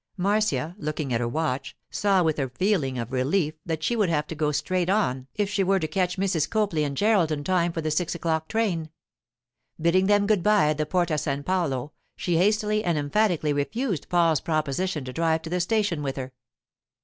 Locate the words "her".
1.21-1.27, 16.17-16.33